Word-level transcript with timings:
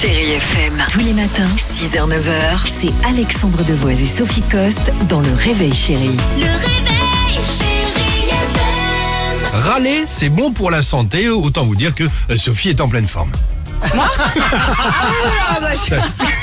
Chérie 0.00 0.32
FM. 0.32 0.82
Tous 0.90 1.00
les 1.00 1.12
matins, 1.12 1.48
6h, 1.58 2.08
9h, 2.08 2.60
c'est 2.64 2.92
Alexandre 3.06 3.62
Devoise 3.64 4.00
et 4.00 4.06
Sophie 4.06 4.42
Coste 4.42 4.90
dans 5.08 5.20
Le 5.20 5.32
Réveil 5.34 5.74
Chérie. 5.74 6.16
Le 6.36 6.44
réveil, 6.46 7.44
chérie 7.44 8.28
FM. 8.30 9.60
Râler, 9.62 10.04
c'est 10.06 10.28
bon 10.28 10.52
pour 10.52 10.70
la 10.70 10.82
santé. 10.82 11.28
Autant 11.28 11.66
vous 11.66 11.74
dire 11.76 11.94
que 11.94 12.04
euh, 12.04 12.36
Sophie 12.38 12.70
est 12.70 12.80
en 12.80 12.88
pleine 12.88 13.08
forme. 13.08 13.32
Ah 15.52 15.58
bah, 15.60 15.70
je- 15.74 15.94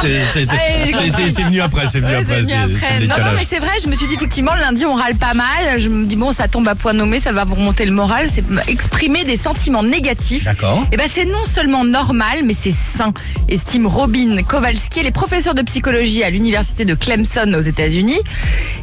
C'est- 0.00 1.30
c'est- 1.30 1.42
venu 1.42 1.60
après, 1.60 1.86
c'est 1.88 2.00
venu 2.00 2.14
après. 2.14 3.06
Non, 3.06 3.14
mais 3.36 3.44
c'est 3.48 3.58
vrai, 3.58 3.72
je 3.82 3.88
me 3.88 3.94
suis 3.94 4.06
dit 4.06 4.14
effectivement, 4.14 4.54
lundi, 4.54 4.84
on 4.86 4.94
râle 4.94 5.16
pas 5.16 5.34
mal. 5.34 5.78
Je 5.78 5.88
me 5.88 6.06
dis, 6.06 6.16
bon, 6.16 6.32
ça 6.32 6.48
tombe 6.48 6.68
à 6.68 6.74
point 6.74 6.92
nommé, 6.92 7.20
ça 7.20 7.32
va 7.32 7.44
vous 7.44 7.54
remonter 7.54 7.84
le 7.84 7.92
moral. 7.92 8.26
C'est 8.32 8.44
exprimer 8.68 9.24
des 9.24 9.36
sentiments 9.36 9.82
négatifs. 9.82 10.44
D'accord. 10.44 10.86
Et 10.92 10.96
ben, 10.96 11.06
c'est 11.10 11.24
non 11.24 11.44
seulement 11.44 11.84
normal, 11.84 12.40
mais 12.44 12.52
c'est 12.52 12.70
sain, 12.96 13.12
estime 13.48 13.86
Robin 13.86 14.42
Kowalski. 14.46 15.00
Elle 15.00 15.06
est 15.06 15.10
professeure 15.10 15.54
de 15.54 15.62
psychologie 15.62 16.22
à 16.22 16.30
l'université 16.30 16.84
de 16.84 16.94
Clemson 16.94 17.52
aux 17.54 17.60
États-Unis. 17.60 18.18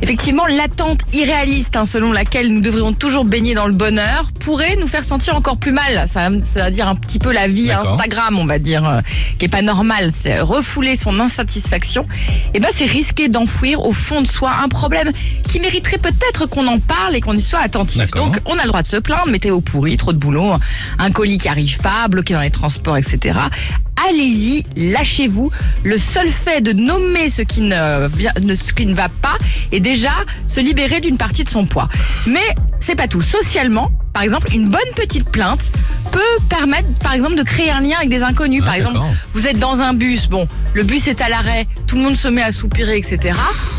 Effectivement, 0.02 0.46
l'attente 0.46 1.02
irréaliste, 1.14 1.76
hein, 1.76 1.86
selon 1.86 2.12
laquelle 2.12 2.54
nous 2.54 2.62
devrions 2.62 2.94
toujours 2.94 3.26
baigner 3.26 3.54
dans 3.56 3.68
le 3.68 3.74
bonheur, 3.74 4.30
pourrait 4.44 4.76
nous 4.76 4.88
faire 4.88 5.04
sentir 5.04 5.36
encore 5.36 5.58
plus 5.58 5.72
mal. 5.72 6.08
Ça, 6.08 6.30
ça 6.40 6.66
veut 6.66 6.72
dire 6.72 6.88
un 6.88 6.96
petit 6.96 7.20
peu 7.20 7.32
la 7.32 7.48
vie. 7.48 7.72
Instagram, 7.72 8.38
on 8.40 8.46
va 8.46 8.60
dire, 8.60 8.88
euh, 8.88 9.00
qui 9.40 9.46
est 9.46 9.50
pas 9.50 9.62
normale. 9.62 10.12
C'est 10.14 10.40
refouler 10.40 10.96
son 10.96 11.07
insatisfaction. 11.20 12.06
Et 12.54 12.60
ben, 12.60 12.70
c'est 12.74 12.86
risquer 12.86 13.28
d'enfouir 13.30 13.84
au 13.86 13.94
fond 13.94 14.22
de 14.22 14.28
soi 14.28 14.52
un 14.64 14.70
problème 14.70 15.12
qui 15.48 15.60
mériterait 15.60 15.98
peut-être 15.98 16.46
qu'on 16.48 16.68
en 16.68 16.80
parle 16.80 17.16
et 17.16 17.22
qu'on 17.22 17.34
y 17.34 17.42
soit 17.42 17.60
attentif. 17.60 18.12
Donc, 18.12 18.40
on 18.46 18.58
a 18.58 18.62
le 18.64 18.68
droit 18.68 18.82
de 18.82 18.88
se 18.88 18.98
plaindre, 18.98 19.28
météo 19.28 19.62
pourri, 19.62 19.98
trop 19.98 20.14
de 20.14 20.18
boulot, 20.18 20.54
un 21.00 21.12
colis 21.12 21.38
qui 21.38 21.48
arrive 21.48 21.78
pas, 21.80 22.08
bloqué 22.08 22.34
dans 22.34 22.42
les 22.42 22.52
transports, 22.52 22.98
etc. 22.98 23.40
Allez-y, 24.08 24.64
lâchez-vous. 24.76 25.52
Le 25.84 25.98
seul 25.98 26.30
fait 26.30 26.62
de 26.62 26.72
nommer 26.72 27.30
ce 27.30 27.42
qui 27.42 27.62
ne, 27.62 28.08
vient- 28.08 28.34
ce 28.54 28.74
qui 28.74 28.86
ne 28.86 28.94
va 28.94 29.08
pas 29.10 29.38
est 29.72 29.80
déjà 29.80 30.12
se 30.48 30.60
libérer 30.60 31.02
d'une 31.02 31.18
partie 31.18 31.44
de 31.44 31.50
son 31.50 31.66
poids. 31.66 31.90
Mais 32.28 32.56
c'est 32.80 32.96
pas 32.96 33.08
tout. 33.08 33.22
Socialement, 33.22 33.92
par 34.18 34.24
exemple, 34.24 34.48
une 34.52 34.68
bonne 34.70 34.82
petite 34.96 35.30
plainte 35.30 35.72
peut 36.12 36.20
permettre, 36.50 36.88
par 37.04 37.14
exemple, 37.14 37.36
de 37.36 37.44
créer 37.44 37.70
un 37.70 37.82
lien 37.82 37.98
avec 37.98 38.10
des 38.10 38.24
inconnus. 38.24 38.62
Ah, 38.64 38.66
par 38.66 38.74
exemple, 38.74 38.96
d'accord. 38.96 39.12
vous 39.34 39.46
êtes 39.46 39.60
dans 39.60 39.80
un 39.80 39.94
bus, 39.94 40.28
bon, 40.28 40.48
le 40.74 40.82
bus 40.82 41.08
est 41.08 41.22
à 41.22 41.30
l'arrêt, 41.30 41.68
tout 41.86 41.98
le 41.98 42.02
monde 42.02 42.16
se 42.16 42.28
met 42.28 42.42
à 42.42 42.52
soupirer, 42.52 42.98
etc. 42.98 43.38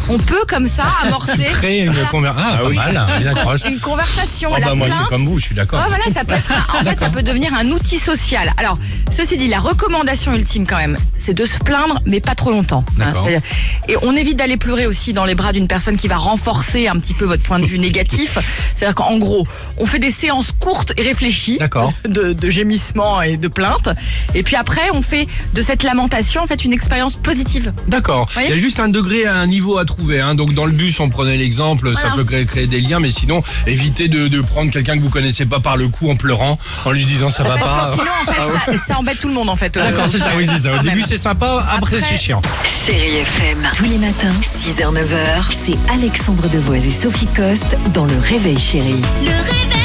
On 0.08 0.16
peut 0.16 0.44
comme 0.48 0.68
ça 0.68 0.84
amorcer 1.02 1.32
Créer 1.54 1.80
une 1.86 1.92
conversation. 2.08 2.54
Ah, 2.54 2.62
pas 2.62 2.70
mal, 2.70 3.20
une 3.20 3.26
accroche. 3.26 3.62
une 3.66 3.80
conversation. 3.80 4.50
Oh, 4.52 4.60
La 4.60 4.66
bah, 4.66 4.74
moi, 4.76 4.86
plainte, 4.86 5.00
c'est 5.02 5.08
comme 5.16 5.26
vous, 5.26 5.40
je 5.40 5.44
suis 5.46 5.54
d'accord. 5.56 5.80
Ouais, 5.80 5.86
voilà, 5.88 6.04
ça 6.14 6.24
peut 6.24 6.34
être 6.34 6.52
un- 6.52 6.78
en 6.80 6.84
fait, 6.84 7.00
ça 7.00 7.10
peut 7.10 7.24
devenir 7.24 7.52
un 7.54 7.66
outil 7.72 7.98
social. 7.98 8.52
Alors, 8.58 8.78
ceci 9.24 9.36
dit, 9.36 9.48
la 9.48 9.58
recommandation 9.58 10.32
ultime 10.34 10.66
quand 10.66 10.76
même, 10.76 10.96
c'est 11.16 11.34
de 11.34 11.44
se 11.44 11.58
plaindre, 11.58 12.00
mais 12.06 12.20
pas 12.20 12.34
trop 12.34 12.50
longtemps. 12.50 12.84
hein. 13.00 13.40
Et 13.88 13.96
on 14.02 14.14
évite 14.16 14.36
d'aller 14.36 14.56
pleurer 14.56 14.86
aussi 14.86 15.12
dans 15.12 15.24
les 15.24 15.34
bras 15.34 15.52
d'une 15.52 15.66
personne 15.68 15.96
qui 15.96 16.08
va 16.08 16.16
renforcer 16.16 16.88
un 16.88 16.96
petit 16.98 17.14
peu 17.14 17.24
votre 17.24 17.42
point 17.42 17.58
de 17.58 17.66
vue 17.66 17.78
négatif. 17.78 18.38
C'est-à-dire 18.76 18.94
qu'en 18.94 19.18
gros, 19.18 19.46
on 19.78 19.86
fait 19.86 19.98
des 19.98 20.10
séances 20.10 20.52
courtes 20.52 20.92
et 20.96 21.02
réfléchies 21.02 21.58
de, 22.08 22.32
de 22.32 22.50
gémissements 22.50 23.20
et 23.22 23.36
de 23.36 23.48
plaintes. 23.48 23.88
Et 24.34 24.42
puis 24.42 24.56
après, 24.56 24.90
on 24.92 25.02
fait 25.02 25.26
de 25.54 25.62
cette 25.62 25.82
lamentation 25.82 26.42
en 26.42 26.46
fait 26.46 26.64
une 26.64 26.72
expérience 26.72 27.16
positive. 27.16 27.72
D'accord. 27.88 28.28
Il 28.44 28.50
y 28.50 28.52
a 28.52 28.56
juste 28.56 28.78
un 28.80 28.88
degré, 28.88 29.26
un 29.26 29.46
niveau 29.46 29.78
à 29.78 29.84
trouver. 29.84 30.20
hein. 30.20 30.34
Donc 30.34 30.54
dans 30.54 30.66
le 30.66 30.72
bus, 30.72 31.00
on 31.00 31.08
prenait 31.08 31.36
l'exemple, 31.36 31.94
ça 31.96 32.12
peut 32.14 32.24
créer, 32.24 32.46
créer 32.46 32.66
des 32.66 32.80
liens, 32.80 33.00
mais 33.00 33.10
sinon, 33.10 33.42
évitez 33.66 34.08
de, 34.08 34.28
de 34.28 34.40
prendre 34.40 34.70
quelqu'un 34.70 34.96
que 34.96 35.02
vous 35.02 35.10
connaissez 35.10 35.44
pas 35.46 35.60
par 35.60 35.76
le 35.76 35.88
cou 35.88 36.10
en 36.10 36.16
pleurant, 36.16 36.58
en 36.84 36.90
lui 36.92 37.04
disant 37.04 37.30
ça 37.30 37.42
va 37.42 37.56
Parce 37.56 37.66
pas. 37.68 37.86
que 37.96 38.00
sinon, 38.00 38.12
en 38.22 38.32
fait, 38.32 38.72
ça, 38.78 38.84
ça 38.86 38.98
embête 39.08 39.20
tout 39.20 39.28
le 39.28 39.34
monde 39.34 39.48
en 39.48 39.56
fait. 39.56 39.76
Ah, 39.80 39.90
D'accord, 39.90 40.04
Euh, 40.04 40.08
c'est 40.10 40.18
ça, 40.18 40.30
oui, 40.36 40.46
c'est 40.50 40.58
ça. 40.58 40.72
Au 40.78 40.82
début, 40.82 41.02
c'est 41.06 41.16
sympa, 41.16 41.64
après, 41.70 41.96
Après, 41.96 42.08
c'est 42.10 42.16
chiant. 42.18 42.40
Chérie 42.64 43.16
FM. 43.18 43.68
Tous 43.76 43.84
les 43.84 43.98
matins, 43.98 44.32
6h, 44.42 44.92
9h, 44.92 45.44
c'est 45.50 45.78
Alexandre 45.92 46.48
Devoise 46.48 46.86
et 46.86 46.90
Sophie 46.90 47.26
Coste 47.34 47.76
dans 47.94 48.04
Le 48.04 48.18
Réveil 48.18 48.58
Chérie. 48.58 49.00
Le 49.22 49.30
réveil, 49.30 49.77